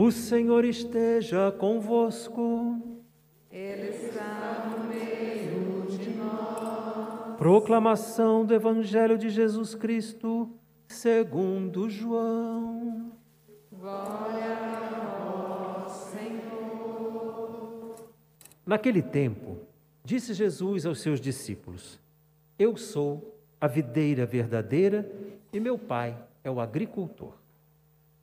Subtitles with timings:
[0.00, 2.80] O Senhor esteja convosco.
[3.50, 7.36] Ele está no meio de nós.
[7.36, 10.48] Proclamação do Evangelho de Jesus Cristo,
[10.86, 13.10] segundo João.
[13.72, 17.96] Glória a vós, Senhor.
[18.64, 19.58] Naquele tempo,
[20.04, 21.98] disse Jesus aos seus discípulos:
[22.56, 25.10] Eu sou a videira verdadeira
[25.52, 27.47] e meu Pai é o agricultor.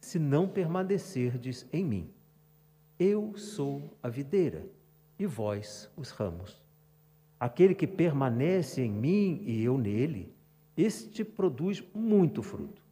[0.00, 2.10] se não permanecerdes em mim.
[2.98, 4.66] Eu sou a videira
[5.18, 6.62] e vós os ramos.
[7.38, 10.34] Aquele que permanece em mim e eu nele,
[10.76, 12.82] este produz muito fruto,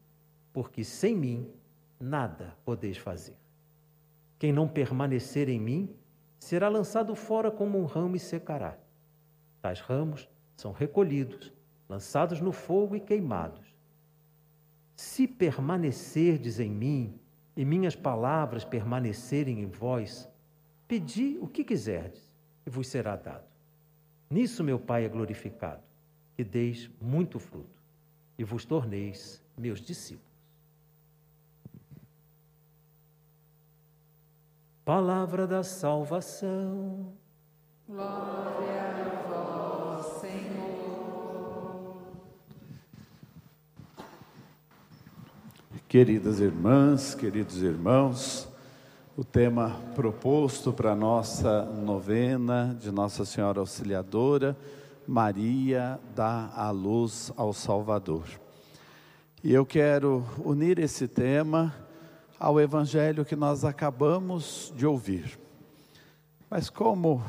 [0.52, 1.50] porque sem mim
[1.98, 3.36] nada podeis fazer.
[4.38, 5.94] Quem não permanecer em mim
[6.38, 8.78] será lançado fora como um ramo e secará.
[9.60, 11.52] Tais ramos são recolhidos,
[11.88, 13.65] lançados no fogo e queimados.
[14.96, 17.20] Se permanecerdes em mim
[17.54, 20.26] e minhas palavras permanecerem em vós,
[20.88, 22.26] pedi o que quiserdes
[22.66, 23.44] e vos será dado.
[24.30, 25.82] Nisso meu Pai é glorificado,
[26.34, 27.78] que deis muito fruto
[28.38, 30.24] e vos torneis meus discípulos.
[34.82, 37.12] Palavra da salvação.
[37.86, 38.45] Glória
[45.88, 48.48] Queridas irmãs, queridos irmãos,
[49.16, 54.56] o tema proposto para a nossa novena de Nossa Senhora Auxiliadora,
[55.06, 58.24] Maria dá a luz ao Salvador.
[59.44, 61.72] E eu quero unir esse tema
[62.36, 65.38] ao evangelho que nós acabamos de ouvir.
[66.50, 67.22] Mas como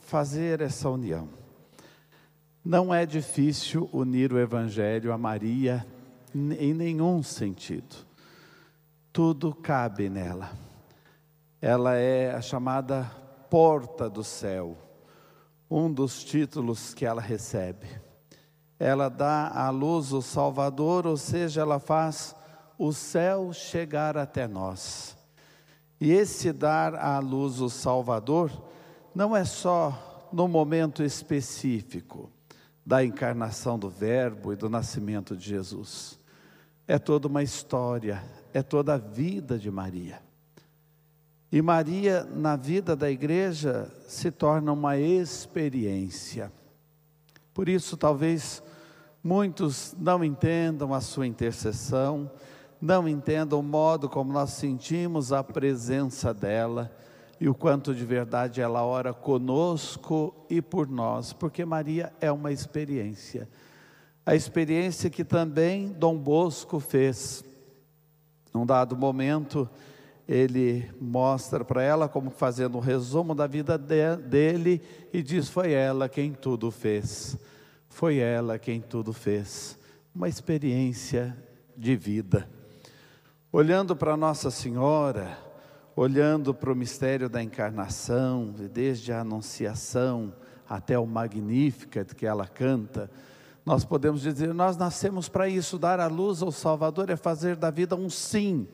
[0.00, 1.28] fazer essa união?
[2.64, 5.86] Não é difícil unir o evangelho a Maria
[6.34, 7.96] em nenhum sentido.
[9.12, 10.50] Tudo cabe nela.
[11.60, 13.04] Ela é a chamada
[13.50, 14.76] porta do céu,
[15.70, 17.86] um dos títulos que ela recebe.
[18.78, 22.34] Ela dá à luz o Salvador, ou seja, ela faz
[22.78, 25.16] o céu chegar até nós.
[26.00, 28.50] E esse dar à luz o Salvador
[29.14, 32.28] não é só no momento específico
[32.84, 36.18] da encarnação do Verbo e do nascimento de Jesus
[36.92, 38.22] é toda uma história,
[38.52, 40.20] é toda a vida de Maria.
[41.50, 46.52] E Maria, na vida da igreja, se torna uma experiência.
[47.54, 48.62] Por isso, talvez
[49.24, 52.30] muitos não entendam a sua intercessão,
[52.78, 56.94] não entendam o modo como nós sentimos a presença dela
[57.40, 62.52] e o quanto de verdade ela ora conosco e por nós, porque Maria é uma
[62.52, 63.48] experiência
[64.24, 67.44] a experiência que também Dom Bosco fez.
[68.54, 69.68] Num dado momento,
[70.28, 74.80] ele mostra para ela como fazendo um resumo da vida de, dele
[75.12, 77.36] e diz: Foi ela quem tudo fez.
[77.88, 79.78] Foi ela quem tudo fez.
[80.14, 81.36] Uma experiência
[81.76, 82.48] de vida.
[83.50, 85.36] Olhando para Nossa Senhora,
[85.94, 90.32] olhando para o mistério da encarnação, desde a Anunciação
[90.68, 93.10] até o Magnificat que ela canta,
[93.64, 97.70] nós podemos dizer, nós nascemos para isso, dar a luz ao Salvador é fazer da
[97.70, 98.66] vida um sim,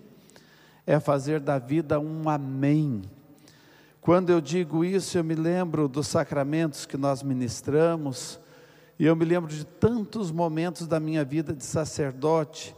[0.86, 3.02] é fazer da vida um amém.
[4.00, 8.40] Quando eu digo isso, eu me lembro dos sacramentos que nós ministramos,
[8.98, 12.74] e eu me lembro de tantos momentos da minha vida de sacerdote,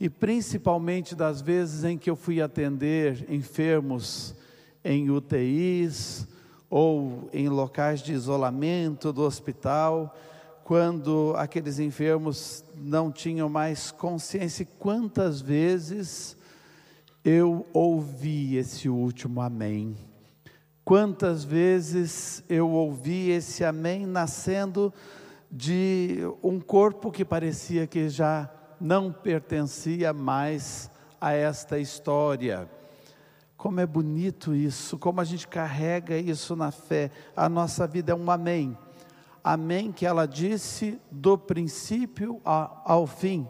[0.00, 4.34] e principalmente das vezes em que eu fui atender enfermos
[4.82, 6.26] em UTIs
[6.70, 10.16] ou em locais de isolamento do hospital,
[10.64, 16.36] quando aqueles enfermos não tinham mais consciência, quantas vezes
[17.24, 19.96] eu ouvi esse último amém.
[20.84, 24.92] Quantas vezes eu ouvi esse amém nascendo
[25.50, 28.50] de um corpo que parecia que já
[28.80, 32.68] não pertencia mais a esta história.
[33.56, 37.10] Como é bonito isso, como a gente carrega isso na fé.
[37.36, 38.76] A nossa vida é um amém
[39.44, 43.46] Amém que ela disse do princípio ao fim.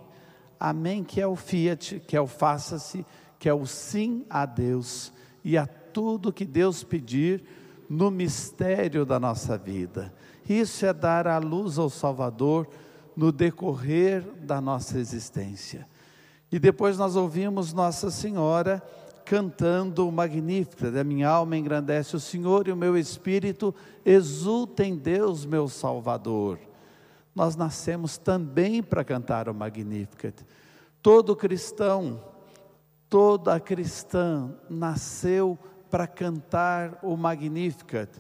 [0.59, 3.05] Amém que é o fiat, que é o faça-se,
[3.39, 5.13] que é o sim a Deus
[5.45, 7.45] e a tudo que Deus pedir
[7.89, 10.15] no mistério da nossa vida.
[10.49, 12.69] Isso é dar a luz ao Salvador
[13.17, 15.87] no decorrer da nossa existência.
[16.51, 18.83] E depois nós ouvimos Nossa Senhora
[19.25, 23.75] cantando o Magnífica, da minha alma engrandece o Senhor e o meu espírito
[24.05, 26.59] exulta em Deus, meu Salvador.
[27.35, 30.35] Nós nascemos também para cantar o Magnificat.
[31.01, 32.23] Todo cristão,
[33.09, 35.59] toda cristã nasceu
[35.91, 38.11] para cantar o Magnificat.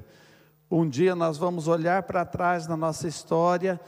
[0.71, 3.79] Um dia nós vamos olhar para trás na nossa história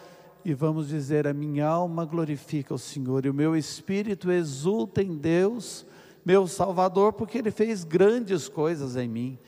[0.45, 5.17] e vamos dizer: A minha alma glorifica o Senhor e o meu espírito exulta em
[5.17, 5.87] Deus,
[6.25, 9.39] meu Salvador, porque Ele fez grandes coisas em mim.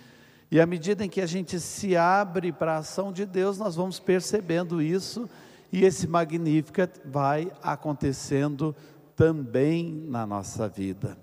[0.51, 3.75] E à medida em que a gente se abre para a ação de Deus, nós
[3.75, 5.29] vamos percebendo isso
[5.73, 8.75] e esse Magnificat vai acontecendo
[9.17, 11.19] também na nossa vida.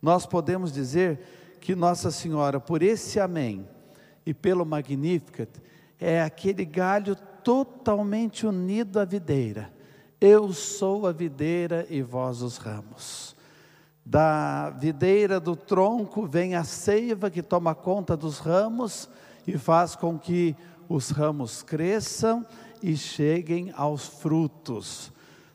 [0.00, 1.20] Nós podemos dizer
[1.60, 3.66] que Nossa Senhora, por esse Amém
[4.26, 5.48] e pelo Magnificat,
[5.98, 9.72] é aquele galho totalmente unido à videira.
[10.20, 13.34] Eu sou a videira e vós os ramos.
[14.04, 19.08] Da videira do tronco vem a seiva que toma conta dos ramos
[19.46, 20.56] e faz com que
[20.88, 22.44] os ramos cresçam
[22.82, 25.12] e cheguem aos frutos.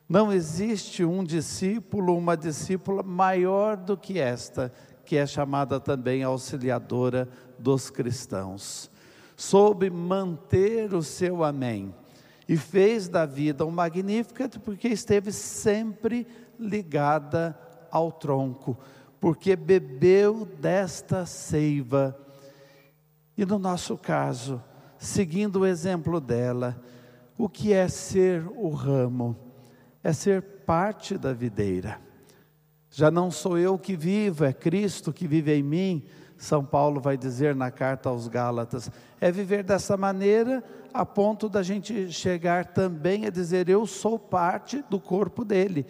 [0.07, 4.71] Não existe um discípulo, uma discípula maior do que esta,
[5.03, 7.27] que é chamada também auxiliadora
[7.59, 8.89] dos cristãos.
[9.35, 11.93] Soube manter o seu amém
[12.47, 16.25] e fez da vida um Magnificat porque esteve sempre
[16.57, 18.77] ligada ao tronco,
[19.19, 22.17] porque bebeu desta seiva.
[23.37, 24.61] E no nosso caso,
[24.97, 26.81] seguindo o exemplo dela,
[27.37, 29.35] o que é ser o ramo?
[30.03, 31.99] É ser parte da videira.
[32.89, 36.03] Já não sou eu que vivo, é Cristo que vive em mim.
[36.37, 38.89] São Paulo vai dizer na carta aos Gálatas.
[39.19, 40.63] É viver dessa maneira
[40.93, 45.85] a ponto da gente chegar também a dizer: Eu sou parte do corpo dele.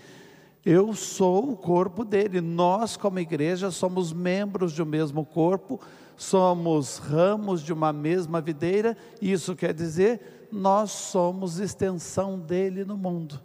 [0.69, 2.41] Eu sou o corpo dele.
[2.41, 5.79] Nós, como igreja, somos membros de um mesmo corpo,
[6.17, 8.97] somos ramos de uma mesma videira.
[9.21, 13.39] Isso quer dizer nós somos extensão dele no mundo.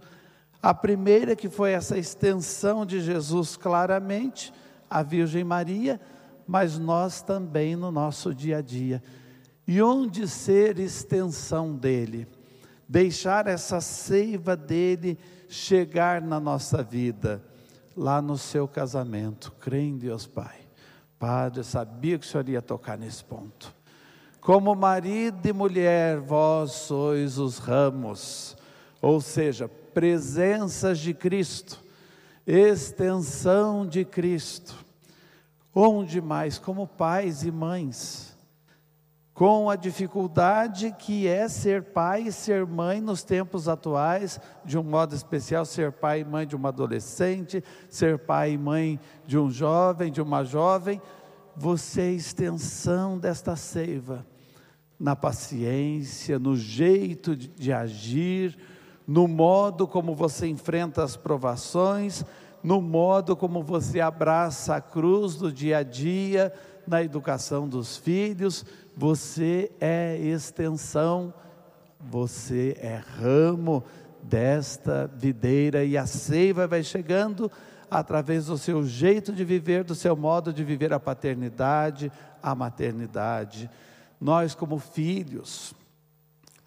[0.60, 4.52] A primeira que foi essa extensão de Jesus claramente,
[4.90, 6.00] a Virgem Maria,
[6.44, 9.00] mas nós também no nosso dia a dia.
[9.64, 12.26] E onde ser extensão dele?
[12.88, 15.16] Deixar essa seiva dele
[15.52, 17.43] chegar na nossa vida,
[17.94, 19.52] lá no seu casamento.
[19.60, 20.60] Crê em Deus Pai.
[21.19, 23.72] Padre, eu sabia que o senhor ia tocar nesse ponto.
[24.40, 28.56] Como marido e mulher, vós sois os ramos,
[29.00, 31.84] ou seja, presenças de Cristo,
[32.46, 34.75] extensão de Cristo.
[35.75, 36.58] Onde mais?
[36.58, 38.31] Como pais e mães,
[39.34, 44.82] com a dificuldade que é ser pai e ser mãe nos tempos atuais, de um
[44.82, 49.50] modo especial, ser pai e mãe de uma adolescente, ser pai e mãe de um
[49.50, 51.00] jovem, de uma jovem,
[51.56, 54.26] você é extensão desta seiva
[54.99, 58.56] na paciência, no jeito de agir,
[59.06, 62.25] no modo como você enfrenta as provações,
[62.62, 66.52] no modo como você abraça a cruz do dia a dia,
[66.87, 68.64] na educação dos filhos.
[68.96, 71.32] Você é extensão,
[71.99, 73.82] você é ramo
[74.22, 77.50] desta videira e a seiva vai chegando
[77.90, 83.70] através do seu jeito de viver, do seu modo de viver a paternidade, a maternidade.
[84.20, 85.75] Nós como filhos,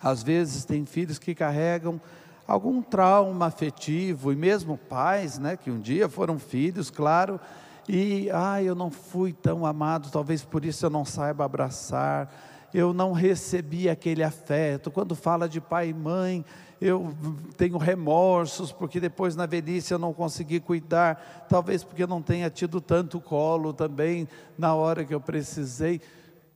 [0.02, 2.00] às vezes tem filhos que carregam
[2.48, 7.40] algum trauma afetivo e mesmo pais, né, que um dia foram filhos, claro,
[7.88, 12.34] e ah, eu não fui tão amado, talvez por isso eu não saiba abraçar,
[12.74, 14.92] eu não recebi aquele afeto.
[14.92, 16.44] Quando fala de pai e mãe,
[16.82, 17.16] eu
[17.58, 22.50] tenho remorsos porque depois na velhice eu não consegui cuidar, talvez porque eu não tenha
[22.50, 24.28] tido tanto colo também
[24.58, 26.02] na hora que eu precisei.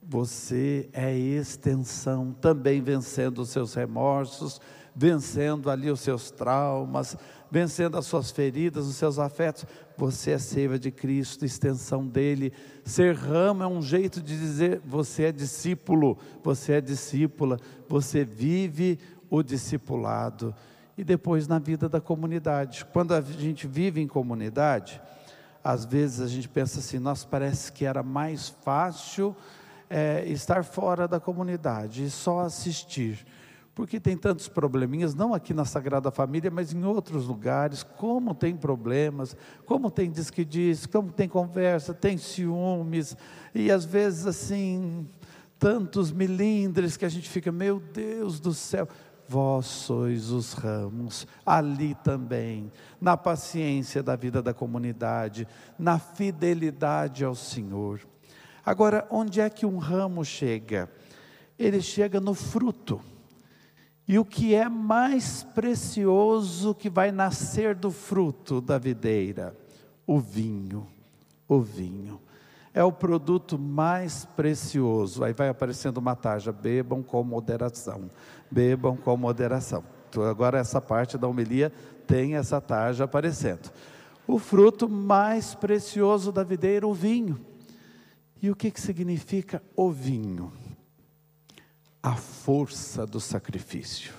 [0.02, 4.60] Você é extensão, também vencendo os seus remorsos,
[4.96, 7.16] vencendo ali os seus traumas,
[7.52, 9.66] vencendo as suas feridas, os seus afetos.
[9.98, 12.54] Você é seiva de Cristo, extensão dele.
[12.84, 19.00] Ser ramo é um jeito de dizer: você é discípulo, você é discípula, você vive
[19.30, 20.54] o discipulado.
[20.98, 22.86] E depois na vida da comunidade.
[22.86, 25.02] Quando a gente vive em comunidade,
[25.64, 29.36] às vezes a gente pensa assim: nós parece que era mais fácil
[29.90, 33.26] é, estar fora da comunidade e só assistir.
[33.80, 38.54] Porque tem tantos probleminhas, não aqui na Sagrada Família, mas em outros lugares, como tem
[38.54, 43.16] problemas, como tem diz que diz, como tem conversa, tem ciúmes,
[43.56, 45.08] e às vezes assim,
[45.58, 48.86] tantos milindres que a gente fica, meu Deus do céu,
[49.26, 52.70] vós sois os ramos, ali também,
[53.00, 55.48] na paciência da vida da comunidade,
[55.80, 58.02] na fidelidade ao Senhor.
[58.66, 60.92] Agora, onde é que um ramo chega?
[61.58, 63.00] Ele chega no fruto.
[64.10, 69.56] E o que é mais precioso que vai nascer do fruto da videira?
[70.08, 70.88] O vinho.
[71.48, 72.20] O vinho.
[72.74, 75.24] É o produto mais precioso.
[75.24, 78.10] Aí vai aparecendo uma tarja: bebam com moderação.
[78.50, 79.84] Bebam com moderação.
[80.10, 81.72] Então, agora, essa parte da homilia
[82.08, 83.72] tem essa tarja aparecendo.
[84.26, 87.40] O fruto mais precioso da videira, o vinho.
[88.42, 90.52] E o que, que significa o vinho?
[92.02, 94.14] A força do sacrifício.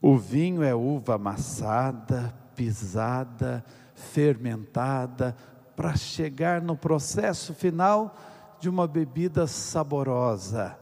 [0.00, 5.36] O vinho é uva amassada, pisada, fermentada,
[5.74, 8.16] para chegar no processo final
[8.60, 10.76] de uma bebida saborosa,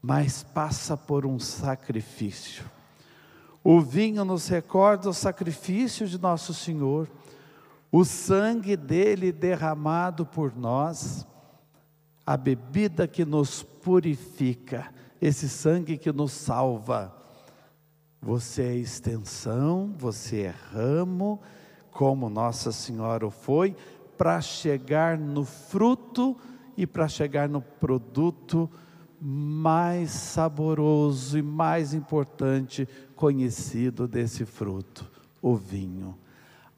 [0.00, 2.64] mas passa por um sacrifício.
[3.62, 7.08] O vinho nos recorda o sacrifício de nosso Senhor,
[7.90, 11.26] o sangue dele derramado por nós,
[12.24, 17.14] a bebida que nos purifica esse sangue que nos salva.
[18.20, 21.40] Você é extensão, você é ramo,
[21.90, 23.76] como Nossa Senhora o foi,
[24.16, 26.36] para chegar no fruto
[26.76, 28.70] e para chegar no produto
[29.20, 36.18] mais saboroso e mais importante conhecido desse fruto, o vinho.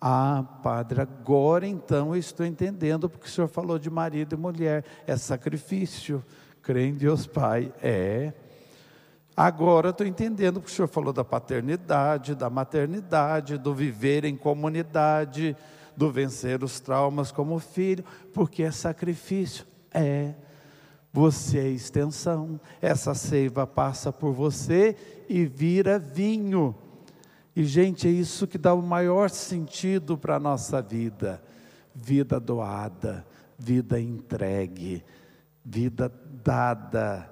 [0.01, 4.85] Ah, padre, agora então eu estou entendendo porque o senhor falou de marido e mulher,
[5.07, 6.25] é sacrifício
[6.69, 7.73] crê em Deus Pai.
[7.83, 8.31] É.
[9.35, 15.57] Agora estou entendendo que o senhor falou da paternidade, da maternidade, do viver em comunidade,
[15.97, 19.65] do vencer os traumas como filho, porque é sacrifício.
[19.95, 20.35] É.
[21.11, 22.61] Você é extensão.
[22.83, 24.95] Essa seiva passa por você
[25.27, 26.75] e vira vinho.
[27.57, 31.43] E, gente, é isso que dá o maior sentido para a nossa vida:
[31.95, 33.27] vida doada,
[33.59, 35.03] vida entregue,
[35.69, 36.11] vida
[36.43, 37.31] dada,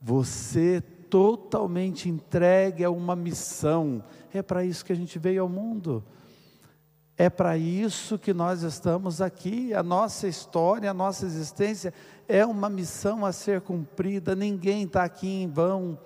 [0.00, 4.02] você totalmente entregue a uma missão.
[4.34, 6.04] É para isso que a gente veio ao mundo.
[7.16, 9.72] É para isso que nós estamos aqui.
[9.72, 11.94] A nossa história, a nossa existência
[12.26, 14.34] é uma missão a ser cumprida.
[14.34, 15.96] Ninguém está aqui em vão.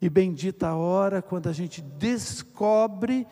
[0.00, 3.26] E bendita a hora quando a gente descobre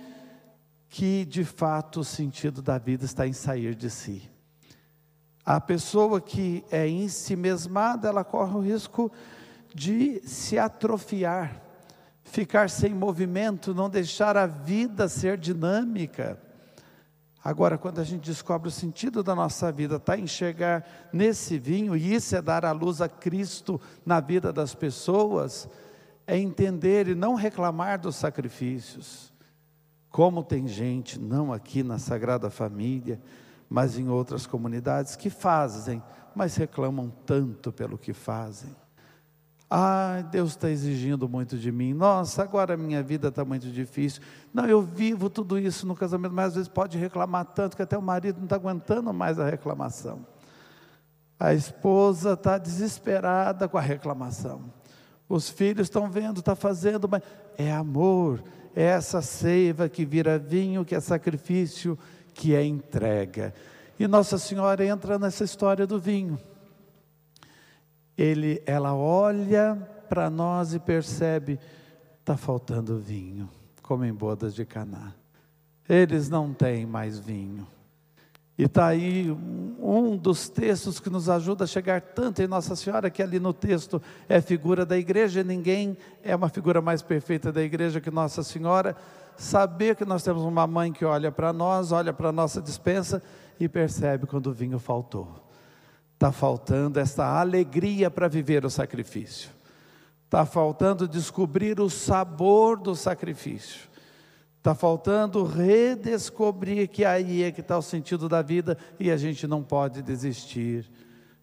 [0.88, 4.28] que de fato o sentido da vida está em sair de si.
[5.50, 9.11] A pessoa que é em si mesmada, ela corre o risco
[9.75, 11.62] de se atrofiar,
[12.23, 16.38] ficar sem movimento, não deixar a vida ser dinâmica.
[17.43, 22.12] Agora, quando a gente descobre o sentido da nossa vida, está enxergar nesse vinho, e
[22.12, 25.67] isso é dar a luz a Cristo na vida das pessoas,
[26.26, 29.33] é entender e não reclamar dos sacrifícios.
[30.11, 33.19] Como tem gente, não aqui na Sagrada Família,
[33.69, 36.03] mas em outras comunidades que fazem,
[36.35, 38.75] mas reclamam tanto pelo que fazem.
[39.71, 41.93] Ah, Deus está exigindo muito de mim.
[41.93, 44.23] Nossa, agora a minha vida está muito difícil.
[44.53, 47.97] Não, eu vivo tudo isso no casamento, mas às vezes pode reclamar tanto que até
[47.99, 50.25] o marido não está aguentando mais a reclamação.
[51.39, 54.73] A esposa está desesperada com a reclamação.
[55.29, 57.23] Os filhos estão vendo, está fazendo, mas
[57.59, 58.43] é amor,
[58.75, 61.99] é essa seiva que vira vinho, que é sacrifício
[62.38, 63.52] que é entrega.
[63.99, 66.38] E Nossa Senhora entra nessa história do vinho.
[68.16, 69.75] Ele, ela olha
[70.09, 71.59] para nós e percebe,
[72.21, 73.50] está faltando vinho,
[73.83, 75.12] como em bodas de Caná.
[75.88, 77.66] Eles não têm mais vinho.
[78.59, 79.31] E está aí
[79.81, 83.53] um dos textos que nos ajuda a chegar tanto em Nossa Senhora, que ali no
[83.53, 88.43] texto é figura da igreja, ninguém é uma figura mais perfeita da igreja que Nossa
[88.43, 88.97] Senhora,
[89.37, 93.23] saber que nós temos uma mãe que olha para nós, olha para a nossa dispensa
[93.61, 95.29] e percebe quando o vinho faltou.
[96.15, 99.50] Está faltando essa alegria para viver o sacrifício.
[100.25, 103.88] Está faltando descobrir o sabor do sacrifício.
[104.69, 109.47] Está faltando redescobrir que aí é que está o sentido da vida e a gente
[109.47, 110.85] não pode desistir.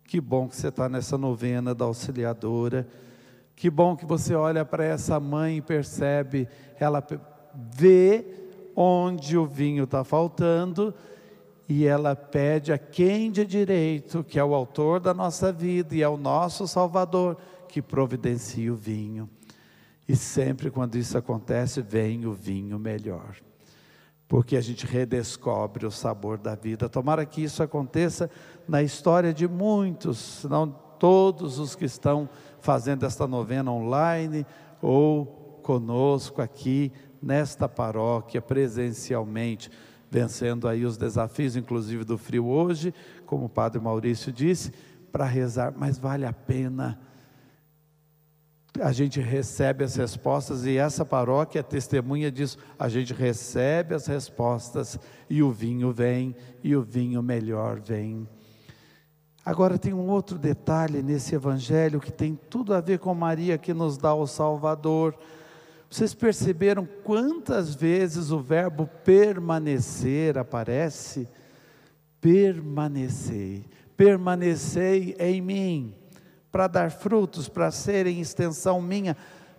[0.03, 2.88] Que bom que você está nessa novena da auxiliadora.
[3.55, 6.48] Que bom que você olha para essa mãe e percebe,
[6.79, 7.03] ela
[7.75, 8.24] vê
[8.75, 10.94] onde o vinho está faltando
[11.67, 16.03] e ela pede a quem de direito, que é o autor da nossa vida e
[16.03, 19.27] é o nosso Salvador, que providencie o vinho.
[20.07, 23.35] E sempre quando isso acontece, vem o vinho melhor.
[24.27, 26.89] Porque a gente redescobre o sabor da vida.
[26.89, 28.29] Tomara que isso aconteça
[28.67, 34.45] na história de muitos, se não todos os que estão fazendo esta novena online
[34.81, 39.69] ou conosco aqui nesta paróquia presencialmente,
[40.09, 42.93] vencendo aí os desafios, inclusive do frio hoje,
[43.25, 44.71] como o Padre Maurício disse,
[45.12, 47.00] para rezar, mas vale a pena
[48.82, 52.58] a gente recebe as respostas e essa paróquia é testemunha disso.
[52.77, 58.27] A gente recebe as respostas e o vinho vem, e o vinho melhor vem.
[59.46, 63.74] Agora tem um outro detalhe nesse evangelho que tem tudo a ver com Maria que
[63.74, 65.15] nos dá o Salvador.
[65.89, 71.27] Vocês perceberam quantas vezes o verbo permanecer aparece?
[72.20, 73.65] Permanecei,
[73.96, 76.04] permanecei em mim
[76.55, 79.17] para dar frutos, para serem extensão minha,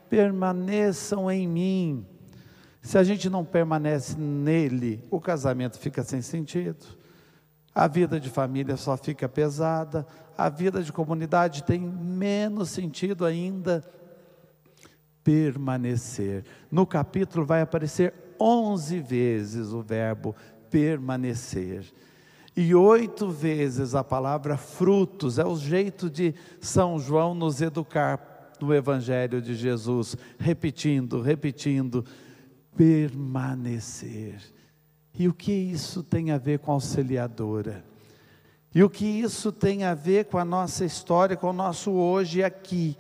[0.09, 2.07] permaneçam em mim.
[2.81, 6.87] Se a gente não permanece nele, o casamento fica sem sentido,
[7.75, 10.07] a vida de família só fica pesada,
[10.38, 13.85] a vida de comunidade tem menos sentido ainda.
[15.23, 16.47] Permanecer.
[16.71, 20.35] No capítulo vai aparecer 11 vezes o verbo
[20.71, 21.93] permanecer
[22.57, 28.75] e oito vezes a palavra frutos, é o jeito de São João nos educar no
[28.75, 32.03] Evangelho de Jesus, repetindo, repetindo,
[32.75, 34.41] permanecer.
[35.19, 37.85] E o que isso tem a ver com a auxiliadora?
[38.75, 42.43] E o que isso tem a ver com a nossa história, com o nosso hoje
[42.43, 42.97] aqui?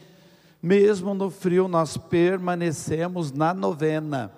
[0.62, 4.32] Mesmo no frio, nós permanecemos na novena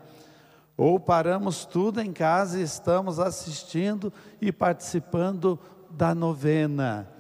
[0.79, 5.59] ou paramos tudo em casa e estamos assistindo e participando
[5.91, 7.11] da novena.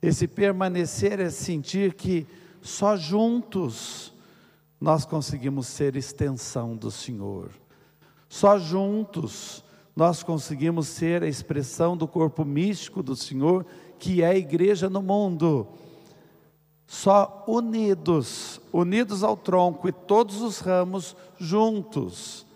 [0.00, 2.26] Esse permanecer é sentir que
[2.62, 4.14] só juntos
[4.80, 7.50] nós conseguimos ser extensão do Senhor.
[8.26, 9.62] Só juntos
[9.94, 13.66] nós conseguimos ser a expressão do corpo místico do Senhor,
[13.98, 15.68] que é a igreja no mundo.
[16.86, 22.47] Só unidos, unidos ao tronco e todos os ramos juntos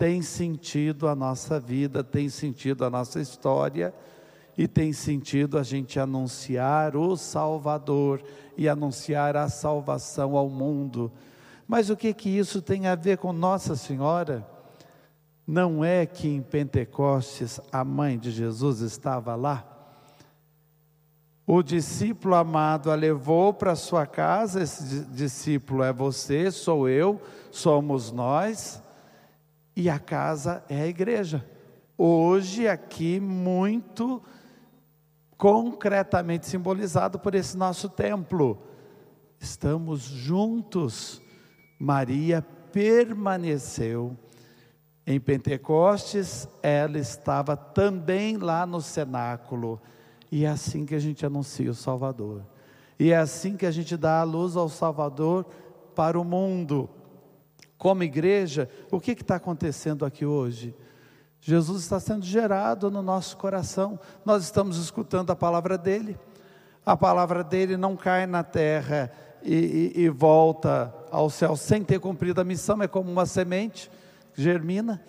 [0.00, 3.92] tem sentido a nossa vida, tem sentido a nossa história
[4.56, 8.22] e tem sentido a gente anunciar o Salvador
[8.56, 11.12] e anunciar a salvação ao mundo.
[11.68, 14.48] Mas o que que isso tem a ver com Nossa Senhora?
[15.46, 19.66] Não é que em Pentecostes a mãe de Jesus estava lá?
[21.46, 28.10] O discípulo amado a levou para sua casa, esse discípulo é você, sou eu, somos
[28.10, 28.82] nós
[29.74, 31.44] e a casa é a igreja.
[31.96, 34.22] Hoje, aqui, muito
[35.36, 38.58] concretamente simbolizado por esse nosso templo.
[39.38, 41.22] Estamos juntos.
[41.78, 44.16] Maria permaneceu.
[45.06, 49.80] Em Pentecostes, ela estava também lá no cenáculo.
[50.30, 52.44] E é assim que a gente anuncia o Salvador.
[52.98, 55.46] E é assim que a gente dá a luz ao Salvador
[55.94, 56.88] para o mundo
[57.80, 60.76] como igreja, o que está acontecendo aqui hoje?
[61.40, 66.18] Jesus está sendo gerado no nosso coração, nós estamos escutando a palavra dele,
[66.84, 69.10] a palavra dele não cai na terra
[69.42, 73.90] e, e, e volta ao céu sem ter cumprido a missão, é como uma semente
[74.34, 75.02] que germina.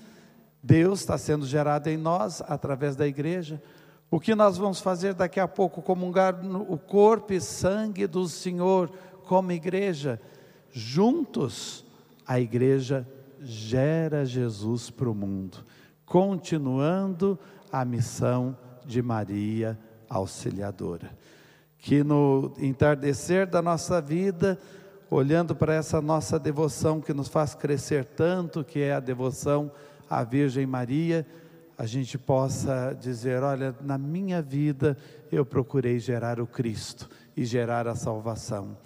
[0.63, 3.61] Deus está sendo gerado em nós através da igreja.
[4.09, 5.81] O que nós vamos fazer daqui a pouco?
[5.81, 8.89] Comungar o corpo e sangue do Senhor
[9.25, 10.21] como igreja,
[10.71, 11.90] juntos
[12.25, 13.07] a igreja
[13.39, 15.65] gera Jesus para o mundo,
[16.05, 17.39] continuando
[17.71, 18.55] a missão
[18.85, 19.77] de Maria
[20.09, 21.11] Auxiliadora.
[21.77, 24.59] Que no entardecer da nossa vida,
[25.09, 29.71] olhando para essa nossa devoção que nos faz crescer tanto, que é a devoção
[30.09, 31.25] à Virgem Maria,
[31.77, 34.95] a gente possa dizer: olha, na minha vida
[35.31, 38.77] eu procurei gerar o Cristo e gerar a salvação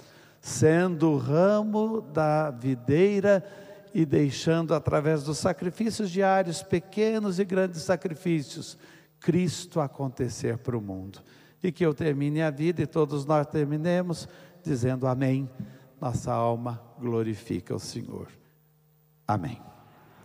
[0.46, 3.44] sendo o ramo da videira
[3.92, 8.78] e deixando através dos sacrifícios diários, pequenos e grandes sacrifícios,
[9.20, 11.20] Cristo acontecer para o mundo.
[11.64, 14.30] E que eu termine a vida e todos nós terminemos
[14.64, 15.50] dizendo amém.
[16.00, 18.28] Nossa alma glorifica o Senhor.
[19.28, 19.75] Amém.